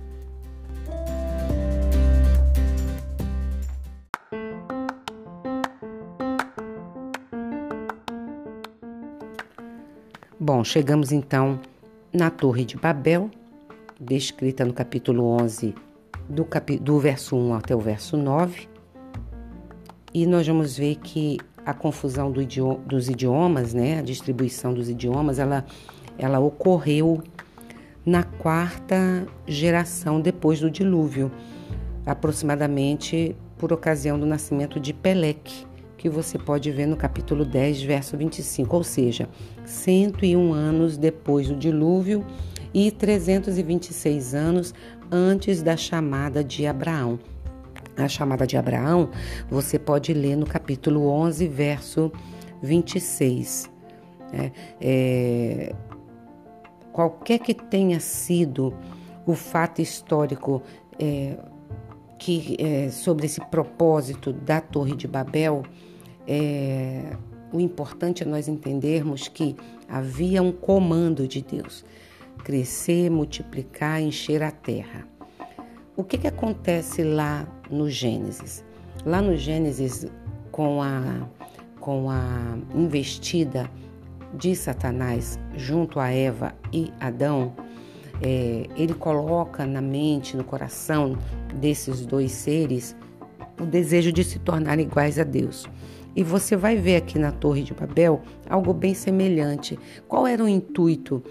Bom, 10.39 10.63
chegamos 10.63 11.11
então 11.11 11.59
na 12.13 12.29
Torre 12.29 12.63
de 12.63 12.77
Babel, 12.77 13.29
descrita 14.03 14.65
no 14.65 14.73
capítulo 14.73 15.23
11, 15.41 15.73
do, 16.27 16.45
capi 16.45 16.77
do 16.77 16.99
verso 16.99 17.35
1 17.35 17.53
até 17.55 17.75
o 17.75 17.79
verso 17.79 18.17
9. 18.17 18.67
E 20.13 20.27
nós 20.27 20.45
vamos 20.45 20.77
ver 20.77 20.95
que 20.97 21.39
a 21.65 21.73
confusão 21.73 22.31
do 22.31 22.41
idioma, 22.41 22.79
dos 22.85 23.09
idiomas, 23.09 23.73
né, 23.73 23.99
a 23.99 24.01
distribuição 24.01 24.73
dos 24.73 24.89
idiomas, 24.89 25.39
ela, 25.39 25.65
ela 26.17 26.39
ocorreu 26.39 27.23
na 28.05 28.23
quarta 28.23 29.25
geração 29.47 30.19
depois 30.19 30.59
do 30.59 30.69
dilúvio, 30.69 31.31
aproximadamente 32.05 33.35
por 33.57 33.71
ocasião 33.71 34.19
do 34.19 34.25
nascimento 34.25 34.79
de 34.79 34.93
Peleque, 34.93 35.65
que 35.97 36.09
você 36.09 36.37
pode 36.37 36.69
ver 36.69 36.85
no 36.85 36.97
capítulo 36.97 37.45
10, 37.45 37.81
verso 37.83 38.17
25, 38.17 38.75
ou 38.75 38.83
seja, 38.83 39.29
101 39.63 40.51
anos 40.51 40.97
depois 40.97 41.47
do 41.47 41.55
dilúvio 41.55 42.25
e 42.73 42.91
326 42.91 44.33
anos 44.33 44.73
antes 45.11 45.61
da 45.61 45.77
chamada 45.77 46.43
de 46.43 46.65
Abraão. 46.65 47.19
A 47.95 48.07
chamada 48.07 48.47
de 48.47 48.57
Abraão 48.57 49.09
você 49.49 49.77
pode 49.77 50.13
ler 50.13 50.35
no 50.35 50.45
capítulo 50.45 51.07
11, 51.07 51.47
verso 51.47 52.11
26. 52.61 53.69
É, 54.31 54.51
é, 54.81 55.75
qualquer 56.91 57.39
que 57.39 57.53
tenha 57.53 57.99
sido 57.99 58.73
o 59.25 59.35
fato 59.35 59.81
histórico 59.81 60.63
é, 60.99 61.37
que 62.17 62.57
é, 62.59 62.89
sobre 62.89 63.25
esse 63.25 63.41
propósito 63.47 64.33
da 64.33 64.59
Torre 64.59 64.95
de 64.95 65.07
Babel, 65.07 65.63
é, 66.27 67.15
o 67.51 67.59
importante 67.59 68.23
é 68.23 68.25
nós 68.25 68.47
entendermos 68.47 69.27
que 69.27 69.55
havia 69.87 70.41
um 70.41 70.51
comando 70.51 71.27
de 71.27 71.41
Deus: 71.41 71.85
crescer, 72.43 73.09
multiplicar, 73.09 74.01
encher 74.01 74.43
a 74.43 74.51
terra. 74.51 75.07
O 75.95 76.03
que, 76.03 76.17
que 76.17 76.27
acontece 76.27 77.03
lá 77.03 77.47
no 77.69 77.89
Gênesis? 77.89 78.63
Lá 79.05 79.21
no 79.21 79.35
Gênesis, 79.37 80.07
com 80.51 80.81
a, 80.81 81.27
com 81.79 82.09
a 82.09 82.57
investida 82.73 83.69
de 84.33 84.55
Satanás 84.55 85.37
junto 85.55 85.99
a 85.99 86.09
Eva 86.09 86.55
e 86.71 86.91
Adão, 86.99 87.53
é, 88.21 88.67
ele 88.75 88.93
coloca 88.93 89.65
na 89.65 89.81
mente, 89.81 90.35
no 90.37 90.43
coração 90.43 91.17
desses 91.55 92.05
dois 92.05 92.31
seres 92.31 92.95
o 93.59 93.65
desejo 93.65 94.11
de 94.11 94.23
se 94.23 94.39
tornar 94.39 94.79
iguais 94.79 95.19
a 95.19 95.23
Deus. 95.23 95.67
E 96.15 96.23
você 96.23 96.55
vai 96.55 96.75
ver 96.77 96.97
aqui 96.97 97.17
na 97.17 97.31
Torre 97.31 97.63
de 97.63 97.73
Babel 97.73 98.21
algo 98.47 98.73
bem 98.73 98.93
semelhante. 98.93 99.79
Qual 100.07 100.27
era 100.27 100.43
o 100.43 100.47
intuito 100.47 101.23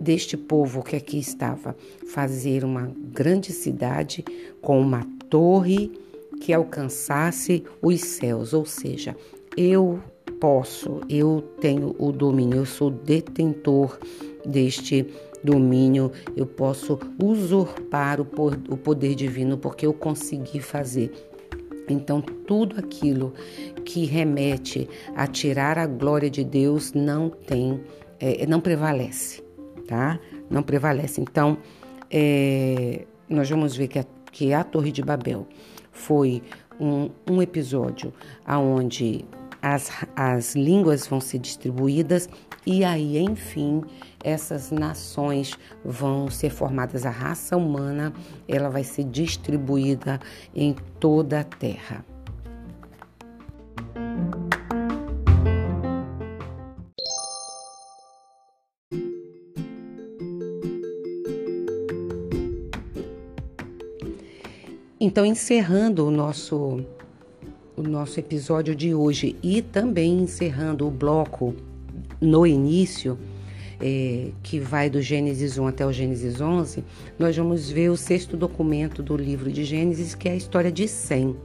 deste 0.00 0.36
povo 0.36 0.82
que 0.82 0.96
aqui 0.96 1.18
estava? 1.18 1.76
Fazer 2.08 2.64
uma 2.64 2.90
grande 3.12 3.52
cidade 3.52 4.24
com 4.60 4.80
uma 4.80 5.06
torre 5.30 5.92
que 6.40 6.52
alcançasse 6.52 7.64
os 7.80 8.00
céus, 8.00 8.52
ou 8.52 8.64
seja, 8.66 9.16
eu 9.56 10.00
posso, 10.40 11.00
eu 11.08 11.42
tenho 11.60 11.94
o 11.98 12.12
domínio, 12.12 12.58
eu 12.58 12.66
sou 12.66 12.90
detentor 12.90 13.98
deste 14.44 15.06
domínio, 15.42 16.12
eu 16.36 16.46
posso 16.46 16.98
usurpar 17.22 18.20
o 18.20 18.76
poder 18.76 19.14
divino 19.14 19.56
porque 19.56 19.86
eu 19.86 19.94
consegui 19.94 20.60
fazer. 20.60 21.25
Então, 21.88 22.20
tudo 22.20 22.78
aquilo 22.78 23.32
que 23.84 24.04
remete 24.04 24.88
a 25.14 25.26
tirar 25.26 25.78
a 25.78 25.86
glória 25.86 26.30
de 26.30 26.44
Deus 26.44 26.92
não 26.92 27.30
tem, 27.30 27.80
é, 28.18 28.46
não 28.46 28.60
prevalece, 28.60 29.42
tá? 29.86 30.18
Não 30.50 30.62
prevalece. 30.62 31.20
Então, 31.20 31.58
é, 32.10 33.04
nós 33.28 33.48
vamos 33.48 33.76
ver 33.76 33.88
que 33.88 33.98
a, 33.98 34.04
que 34.30 34.52
a 34.52 34.64
Torre 34.64 34.92
de 34.92 35.02
Babel 35.02 35.46
foi 35.92 36.42
um, 36.80 37.10
um 37.28 37.40
episódio 37.40 38.12
aonde 38.44 39.24
as, 39.60 39.90
as 40.14 40.54
línguas 40.54 41.06
vão 41.06 41.20
ser 41.20 41.38
distribuídas 41.38 42.28
e 42.66 42.84
aí, 42.84 43.18
enfim, 43.18 43.82
essas 44.24 44.72
nações 44.72 45.52
vão 45.84 46.28
ser 46.28 46.50
formadas, 46.50 47.06
a 47.06 47.10
raça 47.10 47.56
humana, 47.56 48.12
ela 48.48 48.68
vai 48.68 48.82
ser 48.82 49.04
distribuída 49.04 50.18
em 50.52 50.74
toda 50.98 51.40
a 51.40 51.44
terra. 51.44 52.04
Então, 64.98 65.24
encerrando 65.24 66.04
o 66.04 66.10
nosso 66.10 66.84
o 67.76 67.82
nosso 67.82 68.18
episódio 68.18 68.74
de 68.74 68.94
hoje 68.94 69.36
e 69.42 69.60
também 69.60 70.20
encerrando 70.20 70.86
o 70.86 70.90
bloco 70.90 71.54
no 72.20 72.46
início, 72.46 73.18
é, 73.80 74.30
que 74.42 74.58
vai 74.58 74.88
do 74.88 75.02
Gênesis 75.02 75.58
1 75.58 75.66
até 75.66 75.86
o 75.86 75.92
Gênesis 75.92 76.40
11, 76.40 76.82
nós 77.18 77.36
vamos 77.36 77.70
ver 77.70 77.90
o 77.90 77.96
sexto 77.96 78.36
documento 78.36 79.02
do 79.02 79.16
livro 79.16 79.52
de 79.52 79.64
Gênesis, 79.64 80.14
que 80.14 80.28
é 80.28 80.32
a 80.32 80.36
história 80.36 80.72
de 80.72 80.88
Sem. 80.88 81.36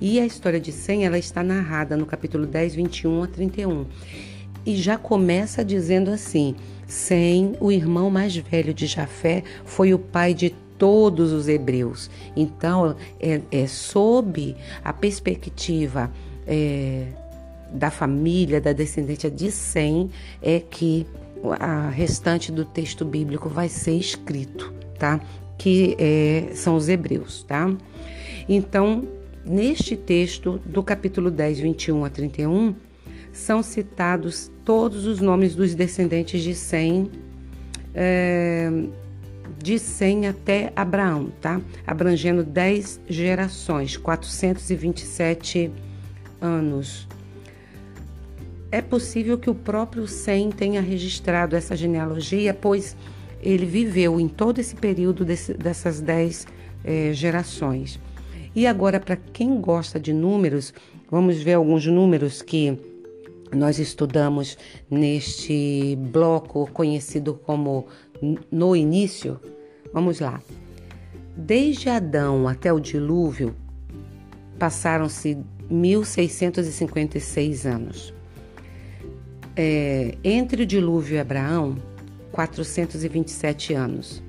E 0.00 0.20
a 0.20 0.26
história 0.26 0.60
de 0.60 0.70
Sem 0.70 1.04
ela 1.04 1.18
está 1.18 1.42
narrada 1.42 1.96
no 1.96 2.06
capítulo 2.06 2.46
10, 2.46 2.76
21 2.76 3.22
a 3.24 3.26
31. 3.26 3.86
E 4.66 4.76
já 4.76 4.96
começa 4.96 5.64
dizendo 5.64 6.10
assim: 6.10 6.54
Sem, 6.86 7.54
o 7.60 7.70
irmão 7.70 8.10
mais 8.10 8.34
velho 8.36 8.72
de 8.72 8.86
Jafé, 8.86 9.42
foi 9.64 9.92
o 9.92 9.98
pai 9.98 10.32
de 10.32 10.54
todos 10.78 11.32
os 11.32 11.48
hebreus. 11.48 12.10
Então, 12.36 12.96
é, 13.20 13.40
é 13.50 13.66
sob 13.66 14.56
a 14.82 14.92
perspectiva 14.92 16.10
é, 16.46 17.06
da 17.72 17.90
família, 17.90 18.60
da 18.60 18.72
descendência 18.72 19.30
de 19.30 19.50
Sem, 19.50 20.10
é 20.42 20.60
que 20.60 21.06
a 21.58 21.88
restante 21.90 22.50
do 22.50 22.64
texto 22.64 23.04
bíblico 23.04 23.48
vai 23.48 23.68
ser 23.68 23.96
escrito, 23.96 24.72
tá? 24.98 25.20
Que 25.58 25.96
é, 25.98 26.50
são 26.54 26.76
os 26.76 26.88
hebreus, 26.88 27.42
tá? 27.42 27.70
Então, 28.48 29.06
neste 29.44 29.96
texto, 29.96 30.60
do 30.64 30.82
capítulo 30.82 31.30
10, 31.30 31.60
21 31.60 32.04
a 32.04 32.10
31, 32.10 32.74
são 33.32 33.62
citados 33.62 34.50
todos 34.64 35.06
os 35.06 35.20
nomes 35.20 35.54
dos 35.54 35.74
descendentes 35.74 36.42
de 36.42 36.54
Sem, 36.54 37.10
é, 37.94 38.70
de 39.62 39.78
Sem 39.78 40.26
até 40.26 40.72
Abraão, 40.76 41.32
tá? 41.40 41.60
Abrangendo 41.86 42.42
10 42.42 43.00
gerações, 43.08 43.96
427 43.96 45.70
anos. 46.40 47.08
É 48.70 48.82
possível 48.82 49.38
que 49.38 49.48
o 49.48 49.54
próprio 49.54 50.06
Sem 50.06 50.50
tenha 50.50 50.80
registrado 50.80 51.54
essa 51.54 51.76
genealogia, 51.76 52.52
pois 52.52 52.96
ele 53.40 53.66
viveu 53.66 54.18
em 54.18 54.26
todo 54.26 54.58
esse 54.58 54.74
período 54.74 55.24
desse, 55.24 55.54
dessas 55.54 56.00
10 56.00 56.46
eh, 56.84 57.12
gerações. 57.12 58.00
E 58.54 58.66
agora, 58.66 59.00
para 59.00 59.16
quem 59.16 59.60
gosta 59.60 59.98
de 59.98 60.12
números, 60.12 60.72
vamos 61.10 61.42
ver 61.42 61.54
alguns 61.54 61.86
números 61.86 62.40
que 62.40 62.78
nós 63.54 63.78
estudamos 63.78 64.58
neste 64.90 65.96
bloco 66.10 66.68
conhecido 66.72 67.34
como 67.34 67.86
no 68.50 68.74
início, 68.74 69.40
vamos 69.92 70.20
lá. 70.20 70.40
Desde 71.36 71.88
Adão 71.88 72.46
até 72.46 72.72
o 72.72 72.78
dilúvio, 72.78 73.54
passaram-se 74.58 75.36
1656 75.68 77.66
anos. 77.66 78.14
É, 79.56 80.16
entre 80.22 80.62
o 80.62 80.66
dilúvio 80.66 81.16
e 81.16 81.18
Abraão, 81.20 81.76
427 82.32 83.74
anos. 83.74 84.22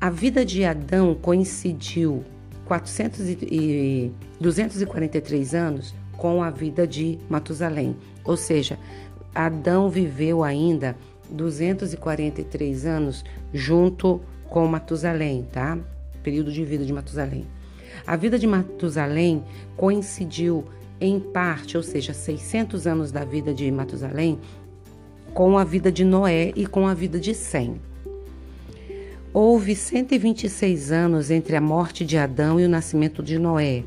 A 0.00 0.10
vida 0.10 0.44
de 0.44 0.64
Adão 0.64 1.14
coincidiu 1.14 2.24
400 2.66 3.20
e, 3.42 4.12
243 4.40 5.54
anos 5.54 5.94
com 6.18 6.42
a 6.42 6.50
vida 6.50 6.86
de 6.86 7.18
Matusalém, 7.30 7.96
ou 8.24 8.36
seja, 8.36 8.78
Adão 9.34 9.88
viveu 9.88 10.44
ainda 10.44 10.96
243 11.30 12.84
anos 12.84 13.24
junto 13.54 14.20
com 14.48 14.66
Matusalém, 14.66 15.46
tá? 15.50 15.78
Período 16.22 16.52
de 16.52 16.64
vida 16.64 16.84
de 16.84 16.92
Matusalém. 16.92 17.46
A 18.06 18.16
vida 18.16 18.38
de 18.38 18.46
Matusalém 18.46 19.44
coincidiu 19.76 20.64
em 21.00 21.20
parte, 21.20 21.76
ou 21.76 21.82
seja, 21.82 22.12
600 22.12 22.86
anos 22.86 23.12
da 23.12 23.24
vida 23.24 23.54
de 23.54 23.70
Matusalém, 23.70 24.40
com 25.32 25.56
a 25.56 25.62
vida 25.62 25.92
de 25.92 26.04
Noé 26.04 26.52
e 26.56 26.66
com 26.66 26.88
a 26.88 26.94
vida 26.94 27.20
de 27.20 27.32
Sem. 27.32 27.80
Houve 29.32 29.76
126 29.76 30.90
anos 30.90 31.30
entre 31.30 31.54
a 31.54 31.60
morte 31.60 32.04
de 32.04 32.18
Adão 32.18 32.58
e 32.58 32.64
o 32.64 32.68
nascimento 32.68 33.22
de 33.22 33.38
Noé. 33.38 33.84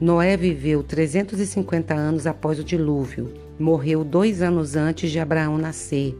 Noé 0.00 0.34
viveu 0.34 0.82
350 0.82 1.92
anos 1.92 2.26
após 2.26 2.58
o 2.58 2.64
dilúvio. 2.64 3.34
Morreu 3.58 4.02
dois 4.02 4.40
anos 4.40 4.74
antes 4.74 5.10
de 5.10 5.20
Abraão 5.20 5.58
nascer. 5.58 6.18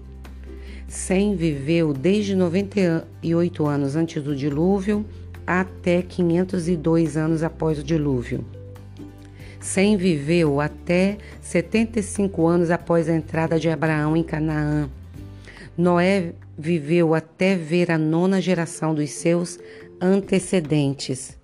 Sem 0.87 1.35
viveu 1.35 1.95
desde 1.95 2.37
98 2.37 3.67
anos 3.67 3.97
antes 3.97 4.23
do 4.23 4.37
dilúvio 4.37 5.07
até 5.47 6.03
502 6.03 7.17
anos 7.17 7.43
após 7.43 7.79
o 7.79 7.83
dilúvio. 7.83 8.45
Sem 9.59 9.97
viveu 9.97 10.61
até 10.61 11.17
75 11.41 12.47
anos 12.47 12.71
após 12.71 13.09
a 13.09 13.15
entrada 13.15 13.59
de 13.59 13.71
Abraão 13.71 14.15
em 14.15 14.23
Canaã. 14.23 14.91
Noé 15.75 16.35
viveu 16.59 17.15
até 17.15 17.57
ver 17.57 17.91
a 17.91 17.97
nona 17.97 18.43
geração 18.43 18.95
dos 18.95 19.09
seus 19.09 19.59
antecedentes. 19.99 21.39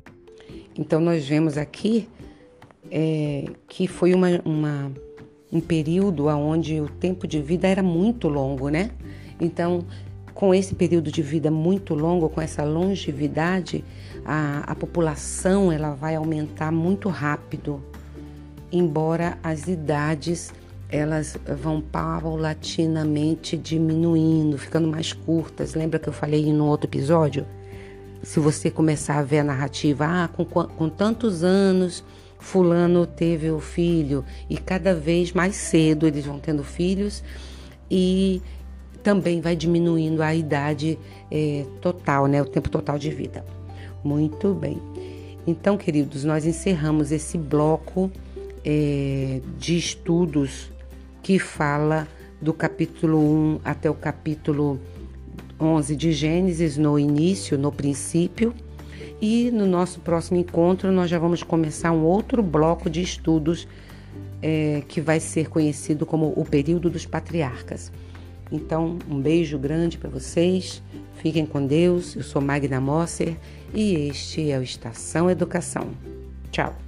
Então, 0.79 1.01
nós 1.01 1.27
vemos 1.27 1.57
aqui 1.57 2.07
é, 2.91 3.45
que 3.69 3.87
foi 3.87 4.15
uma, 4.15 4.29
uma, 4.45 4.93
um 5.53 5.61
período 5.61 6.27
onde 6.27 6.81
o 6.81 6.89
tempo 6.89 7.27
de 7.27 7.41
vida 7.41 7.67
era 7.67 7.83
muito 7.83 8.29
longo, 8.29 8.69
né? 8.69 8.91
Então, 9.41 9.85
com 10.35 10.55
esse 10.55 10.75
período 10.75 11.11
de 11.11 11.23
vida 11.23 11.51
muito 11.51 11.95
longo, 11.95 12.29
com 12.29 12.41
essa 12.41 12.63
longevidade, 12.63 13.85
a, 14.25 14.65
a 14.67 14.75
população 14.75 15.73
ela 15.73 15.95
vai 15.95 16.15
aumentar 16.15 16.71
muito 16.71 17.09
rápido, 17.09 17.83
embora 18.71 19.39
as 19.43 19.67
idades 19.67 20.53
elas 20.89 21.37
vão 21.61 21.81
paulatinamente 21.81 23.57
diminuindo, 23.57 24.57
ficando 24.57 24.87
mais 24.87 25.13
curtas. 25.13 25.75
Lembra 25.75 25.99
que 25.99 26.09
eu 26.09 26.13
falei 26.13 26.53
no 26.53 26.67
outro 26.67 26.87
episódio? 26.87 27.47
Se 28.23 28.39
você 28.39 28.71
começar 28.71 29.19
a 29.19 29.23
ver 29.23 29.41
a 29.41 29.45
narrativa, 29.45 30.07
ah, 30.07 30.29
com, 30.29 30.45
com 30.45 30.89
tantos 30.89 31.43
anos 31.43 32.05
fulano 32.47 33.05
teve 33.07 33.51
o 33.51 33.59
filho 33.59 34.25
e 34.49 34.57
cada 34.57 34.95
vez 34.95 35.33
mais 35.33 35.57
cedo 35.57 36.07
eles 36.07 36.25
vão 36.25 36.39
tendo 36.39 36.63
filhos 36.63 37.25
e 37.91 38.41
também 39.03 39.41
vai 39.41 39.57
diminuindo 39.57 40.23
a 40.23 40.33
idade 40.33 40.97
é, 41.29 41.65
total, 41.81 42.29
né, 42.29 42.41
o 42.41 42.45
tempo 42.45 42.71
total 42.71 42.99
de 42.99 43.11
vida. 43.11 43.45
Muito 44.03 44.55
bem. 44.55 44.81
Então, 45.45 45.77
queridos, 45.77 46.23
nós 46.23 46.47
encerramos 46.47 47.11
esse 47.11 47.37
bloco 47.37 48.13
é, 48.65 49.41
de 49.59 49.77
estudos 49.77 50.71
que 51.25 51.41
fala 51.41 52.07
do 52.41 52.53
capítulo 52.53 53.19
1 53.19 53.61
até 53.65 53.91
o 53.91 53.95
capítulo 53.95 54.81
11 55.59 55.97
de 55.97 56.13
Gênesis, 56.13 56.77
no 56.77 56.97
início, 56.97 57.59
no 57.59 57.73
princípio. 57.73 58.55
E 59.21 59.51
no 59.51 59.67
nosso 59.67 60.01
próximo 60.01 60.39
encontro, 60.39 60.93
nós 60.93 61.11
já 61.11 61.19
vamos 61.19 61.43
começar 61.43 61.93
um 61.93 62.05
outro 62.05 62.43
bloco 62.43 62.91
de 62.91 63.03
estudos 63.03 63.67
é, 64.43 64.83
que 64.87 65.01
vai 65.01 65.21
ser 65.21 65.49
conhecido 65.49 66.05
como 66.05 66.33
o 66.37 66.45
período 66.45 66.91
dos 66.91 67.07
patriarcas. 67.07 67.93
Então, 68.51 68.99
um 69.11 69.21
beijo 69.21 69.59
grande 69.59 69.99
para 69.99 70.09
vocês, 70.09 70.83
fiquem 71.17 71.45
com 71.45 71.67
Deus. 71.67 72.15
Eu 72.15 72.23
sou 72.23 72.41
Magna 72.41 72.81
Mosser 72.81 73.37
e 73.75 74.09
este 74.09 74.51
é 74.51 74.59
o 74.59 74.63
Estação 74.63 75.31
Educação. 75.31 75.91
Tchau! 76.51 76.86